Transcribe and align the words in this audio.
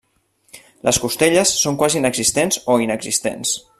Les 0.87 0.99
costelles 1.03 1.53
són 1.65 1.77
quasi 1.83 1.99
inexistents 2.01 2.59
o 2.75 2.79
inexistents. 2.89 3.55